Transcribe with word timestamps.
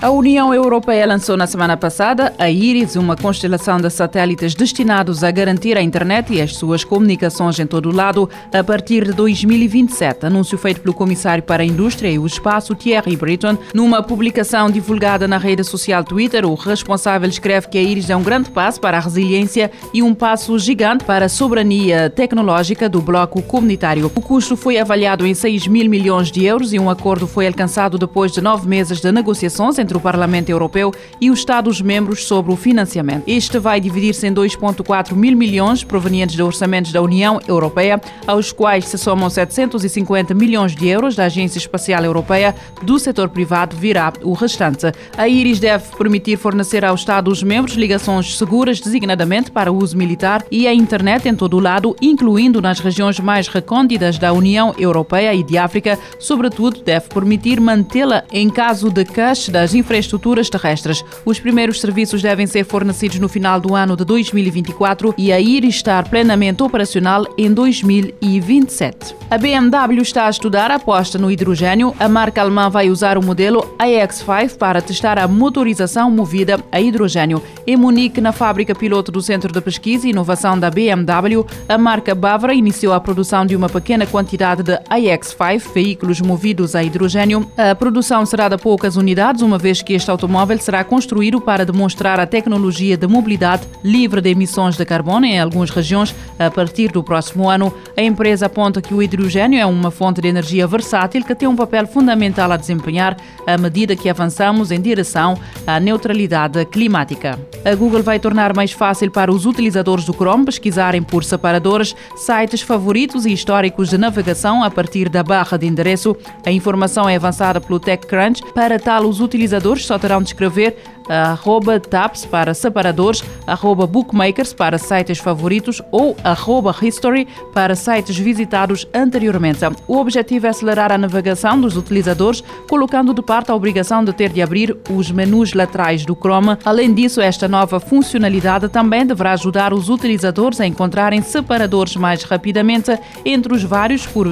A 0.00 0.10
União 0.10 0.54
Europeia 0.54 1.04
lançou 1.04 1.36
na 1.36 1.48
semana 1.48 1.76
passada 1.76 2.32
a 2.38 2.48
IRIS, 2.48 2.94
uma 2.94 3.16
constelação 3.16 3.80
de 3.80 3.90
satélites 3.90 4.54
destinados 4.54 5.24
a 5.24 5.30
garantir 5.32 5.76
a 5.76 5.82
internet 5.82 6.32
e 6.32 6.40
as 6.40 6.54
suas 6.54 6.84
comunicações 6.84 7.58
em 7.58 7.66
todo 7.66 7.88
o 7.88 7.94
lado 7.94 8.30
a 8.54 8.62
partir 8.62 9.04
de 9.04 9.12
2027. 9.12 10.26
Anúncio 10.26 10.56
feito 10.56 10.82
pelo 10.82 10.94
Comissário 10.94 11.42
para 11.42 11.64
a 11.64 11.66
Indústria 11.66 12.08
e 12.12 12.16
o 12.16 12.24
Espaço, 12.24 12.76
Thierry 12.76 13.16
Britton. 13.16 13.58
Numa 13.74 14.00
publicação 14.00 14.70
divulgada 14.70 15.26
na 15.26 15.36
rede 15.36 15.64
social 15.64 16.04
Twitter, 16.04 16.46
o 16.46 16.54
responsável 16.54 17.28
escreve 17.28 17.66
que 17.66 17.76
a 17.76 17.82
IRIS 17.82 18.08
é 18.08 18.16
um 18.16 18.22
grande 18.22 18.52
passo 18.52 18.80
para 18.80 18.98
a 18.98 19.00
resiliência 19.00 19.68
e 19.92 20.00
um 20.00 20.14
passo 20.14 20.56
gigante 20.60 21.02
para 21.04 21.24
a 21.24 21.28
soberania 21.28 22.08
tecnológica 22.08 22.88
do 22.88 23.02
bloco 23.02 23.42
comunitário. 23.42 24.06
O 24.14 24.22
custo 24.22 24.56
foi 24.56 24.78
avaliado 24.78 25.26
em 25.26 25.34
6 25.34 25.66
mil 25.66 25.90
milhões 25.90 26.30
de 26.30 26.44
euros 26.44 26.72
e 26.72 26.78
um 26.78 26.88
acordo 26.88 27.26
foi 27.26 27.48
alcançado 27.48 27.98
depois 27.98 28.30
de 28.30 28.40
nove 28.40 28.68
meses 28.68 29.00
de 29.00 29.10
negociações 29.10 29.76
entre 29.87 29.87
o 29.96 30.00
Parlamento 30.00 30.50
Europeu 30.50 30.92
e 31.20 31.30
os 31.30 31.38
Estados-membros 31.38 32.24
sobre 32.24 32.52
o 32.52 32.56
financiamento. 32.56 33.24
Este 33.26 33.58
vai 33.58 33.80
dividir-se 33.80 34.26
em 34.26 34.34
2,4 34.34 35.14
mil 35.14 35.36
milhões 35.36 35.84
provenientes 35.84 36.36
de 36.36 36.42
orçamentos 36.42 36.92
da 36.92 37.00
União 37.00 37.40
Europeia, 37.46 38.00
aos 38.26 38.52
quais 38.52 38.86
se 38.86 38.98
somam 38.98 39.30
750 39.30 40.34
milhões 40.34 40.74
de 40.74 40.88
euros 40.88 41.16
da 41.16 41.24
Agência 41.24 41.58
Espacial 41.58 42.04
Europeia. 42.04 42.54
Do 42.82 42.98
setor 42.98 43.28
privado 43.28 43.76
virá 43.76 44.12
o 44.22 44.32
restante. 44.32 44.92
A 45.16 45.28
IRIS 45.28 45.60
deve 45.60 45.96
permitir 45.96 46.36
fornecer 46.36 46.84
aos 46.84 47.00
Estados-membros 47.00 47.76
ligações 47.76 48.36
seguras, 48.36 48.80
designadamente 48.80 49.50
para 49.50 49.72
uso 49.72 49.96
militar, 49.96 50.44
e 50.50 50.66
a 50.66 50.74
internet 50.74 51.28
em 51.28 51.34
todo 51.34 51.56
o 51.56 51.60
lado, 51.60 51.96
incluindo 52.00 52.60
nas 52.60 52.80
regiões 52.80 53.18
mais 53.20 53.48
recônditas 53.48 54.18
da 54.18 54.32
União 54.32 54.74
Europeia 54.78 55.34
e 55.34 55.42
de 55.42 55.56
África. 55.56 55.98
Sobretudo, 56.18 56.82
deve 56.82 57.08
permitir 57.08 57.60
mantê-la 57.60 58.24
em 58.32 58.48
caso 58.48 58.90
de 58.90 59.04
cache 59.04 59.50
das 59.50 59.74
infraestruturas 59.78 60.50
terrestres. 60.50 61.04
Os 61.24 61.38
primeiros 61.40 61.80
serviços 61.80 62.20
devem 62.20 62.46
ser 62.46 62.64
fornecidos 62.64 63.18
no 63.18 63.28
final 63.28 63.60
do 63.60 63.74
ano 63.74 63.96
de 63.96 64.04
2024 64.04 65.14
e 65.16 65.32
a 65.32 65.40
IRI 65.40 65.68
estar 65.68 66.08
plenamente 66.08 66.62
operacional 66.62 67.24
em 67.36 67.52
2027. 67.52 69.14
A 69.30 69.36
BMW 69.36 70.00
está 70.00 70.26
a 70.26 70.30
estudar 70.30 70.70
a 70.70 70.76
aposta 70.76 71.18
no 71.18 71.30
hidrogênio. 71.30 71.94
A 72.00 72.08
marca 72.08 72.40
alemã 72.40 72.70
vai 72.70 72.88
usar 72.88 73.18
o 73.18 73.22
modelo 73.22 73.60
iX5 73.78 74.56
para 74.56 74.80
testar 74.80 75.18
a 75.18 75.28
motorização 75.28 76.10
movida 76.10 76.58
a 76.72 76.80
hidrogênio. 76.80 77.42
Em 77.66 77.76
Munique, 77.76 78.22
na 78.22 78.32
fábrica 78.32 78.74
piloto 78.74 79.12
do 79.12 79.20
Centro 79.20 79.52
de 79.52 79.60
Pesquisa 79.60 80.06
e 80.06 80.10
Inovação 80.10 80.58
da 80.58 80.70
BMW, 80.70 81.44
a 81.68 81.76
marca 81.76 82.14
Bavara 82.14 82.54
iniciou 82.54 82.94
a 82.94 83.00
produção 83.00 83.44
de 83.44 83.54
uma 83.54 83.68
pequena 83.68 84.06
quantidade 84.06 84.62
de 84.62 84.78
iX5, 84.90 85.74
veículos 85.74 86.22
movidos 86.22 86.74
a 86.74 86.82
hidrogênio. 86.82 87.46
A 87.54 87.74
produção 87.74 88.24
será 88.24 88.48
de 88.48 88.56
poucas 88.56 88.96
unidades, 88.96 89.42
uma 89.42 89.58
vez 89.58 89.67
vez 89.68 89.82
que 89.82 89.92
este 89.92 90.10
automóvel 90.10 90.58
será 90.58 90.82
construído 90.82 91.42
para 91.42 91.66
demonstrar 91.66 92.18
a 92.18 92.26
tecnologia 92.26 92.96
de 92.96 93.06
mobilidade 93.06 93.68
livre 93.84 94.18
de 94.18 94.30
emissões 94.30 94.78
de 94.78 94.84
carbono 94.86 95.26
em 95.26 95.38
algumas 95.38 95.68
regiões 95.68 96.14
a 96.38 96.50
partir 96.50 96.90
do 96.90 97.04
próximo 97.04 97.50
ano. 97.50 97.74
A 97.94 98.00
empresa 98.00 98.46
aponta 98.46 98.80
que 98.80 98.94
o 98.94 99.02
hidrogênio 99.02 99.60
é 99.60 99.66
uma 99.66 99.90
fonte 99.90 100.22
de 100.22 100.28
energia 100.28 100.66
versátil 100.66 101.22
que 101.22 101.34
tem 101.34 101.46
um 101.46 101.54
papel 101.54 101.86
fundamental 101.86 102.50
a 102.50 102.56
desempenhar 102.56 103.14
à 103.46 103.58
medida 103.58 103.94
que 103.94 104.08
avançamos 104.08 104.70
em 104.70 104.80
direção 104.80 105.38
à 105.66 105.78
neutralidade 105.78 106.64
climática. 106.64 107.38
A 107.62 107.74
Google 107.74 108.02
vai 108.02 108.18
tornar 108.18 108.54
mais 108.56 108.72
fácil 108.72 109.10
para 109.10 109.30
os 109.30 109.44
utilizadores 109.44 110.06
do 110.06 110.14
Chrome 110.14 110.46
pesquisarem 110.46 111.02
por 111.02 111.24
separadores, 111.24 111.94
sites 112.16 112.62
favoritos 112.62 113.26
e 113.26 113.32
históricos 113.34 113.90
de 113.90 113.98
navegação 113.98 114.62
a 114.62 114.70
partir 114.70 115.10
da 115.10 115.22
barra 115.22 115.58
de 115.58 115.66
endereço. 115.66 116.16
A 116.46 116.50
informação 116.50 117.06
é 117.06 117.16
avançada 117.16 117.60
pelo 117.60 117.78
TechCrunch. 117.78 118.42
Para 118.54 118.78
tal, 118.78 119.04
os 119.04 119.20
utilizadores 119.20 119.57
utilizadores 119.58 119.86
só 119.86 119.98
terão 119.98 120.22
de 120.22 120.28
escrever 120.28 120.76
arroba 121.08 121.80
taps 121.80 122.26
para 122.26 122.52
separadores, 122.52 123.24
arroba 123.46 123.86
bookmakers 123.86 124.52
para 124.52 124.76
sites 124.76 125.18
favoritos 125.18 125.80
ou 125.90 126.14
arroba 126.22 126.74
history 126.82 127.26
para 127.54 127.74
sites 127.74 128.18
visitados 128.18 128.86
anteriormente. 128.92 129.60
O 129.86 129.96
objetivo 129.96 130.46
é 130.46 130.50
acelerar 130.50 130.92
a 130.92 130.98
navegação 130.98 131.58
dos 131.58 131.78
utilizadores, 131.78 132.44
colocando 132.68 133.14
de 133.14 133.22
parte 133.22 133.50
a 133.50 133.54
obrigação 133.54 134.04
de 134.04 134.12
ter 134.12 134.30
de 134.30 134.42
abrir 134.42 134.76
os 134.90 135.10
menus 135.10 135.54
laterais 135.54 136.04
do 136.04 136.14
Chrome. 136.14 136.58
Além 136.62 136.92
disso, 136.92 137.22
esta 137.22 137.48
nova 137.48 137.80
funcionalidade 137.80 138.68
também 138.68 139.06
deverá 139.06 139.32
ajudar 139.32 139.72
os 139.72 139.88
utilizadores 139.88 140.60
a 140.60 140.66
encontrarem 140.66 141.22
separadores 141.22 141.96
mais 141.96 142.22
rapidamente 142.22 142.98
entre 143.24 143.54
os 143.54 143.62
vários 143.62 144.06
por 144.06 144.26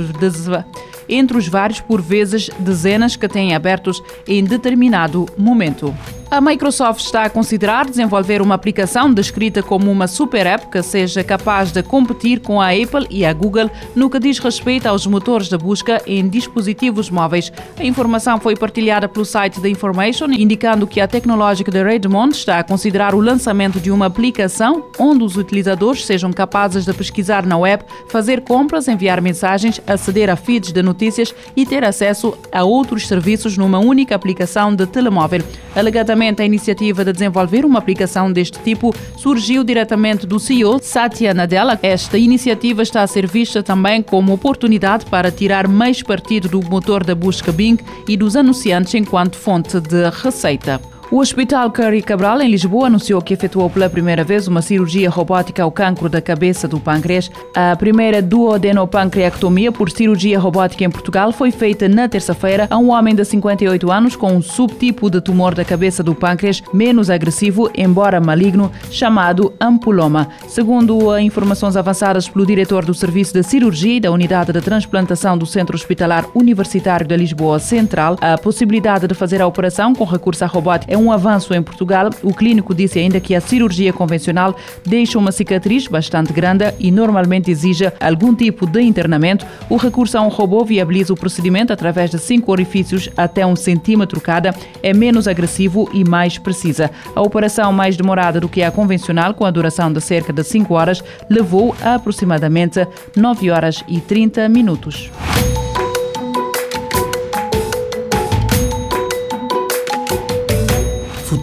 entre 1.09 1.37
os 1.37 1.49
vários, 1.49 1.81
por 1.81 2.00
vezes, 2.00 2.50
dezenas 2.59 3.17
que 3.17 3.28
têm 3.28 3.55
abertos 3.55 4.03
em 4.27 4.44
determinado 4.44 5.27
momento. 5.37 5.94
A 6.29 6.41
Microsoft 6.41 7.03
está 7.03 7.23
a 7.23 7.31
considerar 7.31 7.89
desenvolver 7.89 8.43
uma 8.43 8.57
aplicação 8.57 9.15
descrita 9.15 9.63
como 9.63 9.93
uma 9.93 10.09
super 10.09 10.45
app 10.45 10.67
que 10.67 10.83
seja 10.83 11.23
capaz 11.23 11.71
de 11.71 11.85
competir 11.85 12.41
com 12.41 12.61
a 12.61 12.71
Apple 12.71 13.07
e 13.09 13.25
a 13.25 13.33
Google 13.33 13.71
no 13.95 14.11
que 14.11 14.19
diz 14.19 14.41
respeito 14.41 14.87
aos 14.87 15.07
motores 15.07 15.49
de 15.49 15.57
busca 15.57 16.03
em 16.05 16.29
dispositivos 16.29 17.11
móveis. 17.11 17.53
A 17.79 17.85
informação 17.85 18.41
foi 18.41 18.57
partilhada 18.57 19.09
pelo 19.09 19.25
site 19.25 19.61
da 19.61 19.69
Information, 19.69 20.27
indicando 20.33 20.85
que 20.85 21.01
a 21.01 21.07
tecnológica 21.07 21.71
de 21.71 21.81
Redmond 21.81 22.35
está 22.35 22.59
a 22.59 22.65
considerar 22.65 23.15
o 23.15 23.21
lançamento 23.21 23.79
de 23.79 23.93
uma 23.93 24.07
aplicação 24.07 24.85
onde 24.99 25.23
os 25.23 25.37
utilizadores 25.37 26.05
sejam 26.05 26.33
capazes 26.33 26.85
de 26.85 26.93
pesquisar 26.93 27.47
na 27.47 27.57
web, 27.57 27.85
fazer 28.09 28.41
compras, 28.41 28.89
enviar 28.89 29.21
mensagens, 29.21 29.81
aceder 29.87 30.29
a 30.29 30.35
feeds 30.35 30.73
de 30.73 30.83
notícias 30.83 31.33
e 31.55 31.65
ter 31.65 31.85
acesso 31.85 32.37
a 32.51 32.65
outros 32.65 33.07
serviços 33.07 33.57
numa 33.57 33.79
única 33.79 34.17
aplicação 34.17 34.75
de 34.75 34.87
telemóvel. 34.87 35.45
Alegadamente 35.75 36.16
a 36.41 36.44
iniciativa 36.44 37.04
de 37.04 37.12
desenvolver 37.12 37.65
uma 37.65 37.78
aplicação 37.78 38.32
deste 38.32 38.59
tipo 38.60 38.94
surgiu 39.16 39.62
diretamente 39.62 40.27
do 40.27 40.41
CEO 40.41 40.78
Satya 40.82 41.34
Nadella. 41.34 41.78
Esta 41.82 42.16
iniciativa 42.16 42.82
está 42.82 43.03
a 43.03 43.06
ser 43.06 43.27
vista 43.27 43.62
também 43.62 44.03
como 44.03 44.32
oportunidade 44.32 45.04
para 45.06 45.31
tirar 45.31 45.69
mais 45.69 46.03
partido 46.03 46.49
do 46.49 46.62
motor 46.62 47.04
da 47.04 47.15
busca 47.15 47.53
Bing 47.53 47.78
e 48.09 48.16
dos 48.16 48.34
anunciantes 48.34 48.94
enquanto 48.94 49.37
fonte 49.37 49.78
de 49.78 50.09
receita. 50.10 50.96
O 51.09 51.21
Hospital 51.21 51.71
Curry 51.71 52.03
Cabral, 52.03 52.41
em 52.41 52.50
Lisboa, 52.50 52.89
anunciou 52.89 53.22
que 53.22 53.33
efetuou 53.33 53.71
pela 53.71 53.89
primeira 53.89 54.25
vez 54.25 54.49
uma 54.49 54.61
cirurgia 54.61 55.09
robótica 55.09 55.62
ao 55.62 55.71
cancro 55.71 56.09
da 56.09 56.21
cabeça 56.21 56.67
do 56.67 56.81
pâncreas. 56.81 57.31
A 57.55 57.77
primeira 57.77 58.21
duodenopancreactomia 58.21 59.71
por 59.71 59.89
cirurgia 59.89 60.37
robótica 60.37 60.83
em 60.83 60.91
Portugal 60.91 61.31
foi 61.31 61.53
feita 61.53 61.89
na 61.89 62.09
terça-feira 62.09 62.66
a 62.69 62.77
um 62.77 62.91
homem 62.91 63.15
de 63.15 63.25
58 63.25 63.89
anos 63.93 64.16
com 64.16 64.33
um 64.33 64.43
subtipo 64.43 65.09
de 65.09 65.21
tumor 65.21 65.55
da 65.55 65.65
cabeça 65.65 66.03
do 66.03 66.12
pâncreas 66.12 66.61
menos 66.75 67.09
agressivo, 67.09 67.71
embora 67.77 68.21
maligno, 68.21 68.72
chamado 68.91 69.55
ampuloma. 69.61 70.28
Segundo 70.49 71.16
informações 71.21 71.77
avançadas 71.77 72.28
pelo 72.28 72.45
diretor 72.45 72.84
do 72.84 72.93
Serviço 72.93 73.33
de 73.33 73.45
Cirurgia 73.45 73.95
e 73.95 74.00
da 74.00 74.11
Unidade 74.11 74.53
de 74.53 74.61
Transplantação 74.61 75.39
do 75.39 75.47
Centro 75.47 75.77
Hospitalar 75.77 76.27
Universitário 76.34 77.06
de 77.06 77.16
Lisboa 77.16 77.61
Central, 77.61 78.16
a 78.21 78.37
possibilidade 78.37 79.06
de 79.06 79.15
fazer 79.15 79.41
a 79.41 79.47
operação 79.47 79.95
com 79.95 80.05
recurso 80.05 80.43
à 80.43 80.49
robótica 80.49 80.96
é 80.97 80.99
um 80.99 81.12
avanço 81.12 81.53
em 81.53 81.62
Portugal. 81.62 82.09
O 82.23 82.33
clínico 82.33 82.75
disse 82.75 82.99
ainda 82.99 83.21
que 83.21 83.34
a 83.34 83.41
cirurgia 83.41 83.93
convencional 83.93 84.57
deixa 84.84 85.19
uma 85.19 85.31
cicatriz 85.31 85.87
bastante 85.87 86.33
grande 86.33 86.65
e 86.79 86.91
normalmente 86.91 87.51
exige 87.51 87.93
algum 88.01 88.34
tipo 88.34 88.67
de 88.67 88.81
internamento. 88.81 89.47
O 89.69 89.77
recurso 89.77 90.17
a 90.17 90.23
um 90.23 90.29
robô 90.29 90.65
viabiliza 90.65 91.12
o 91.12 91.17
procedimento 91.17 91.73
através 91.73 92.11
de 92.11 92.19
cinco 92.19 92.51
orifícios 92.51 93.11
até 93.17 93.47
um 93.47 93.55
centímetro 93.55 94.21
cada. 94.21 94.55
É 94.83 94.95
menos 94.95 95.29
agressivo 95.29 95.89
e 95.93 96.03
mais 96.03 96.39
precisa. 96.39 96.91
A 97.15 97.21
operação 97.21 97.73
mais 97.73 97.97
demorada 97.97 98.41
do 98.41 98.49
que 98.49 98.63
a 98.63 98.71
convencional, 98.71 99.34
com 99.34 99.45
a 99.45 99.51
duração 99.51 99.93
de 99.93 100.01
cerca 100.01 100.33
de 100.33 100.43
5 100.43 100.73
horas, 100.73 101.05
levou 101.28 101.75
aproximadamente 101.83 102.87
9 103.15 103.51
horas 103.51 103.84
e 103.87 104.01
30 104.01 104.49
minutos. 104.49 105.11